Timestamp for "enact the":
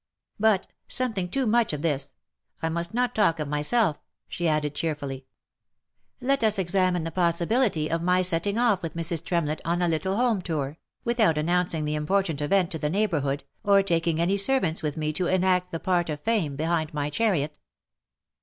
15.27-15.79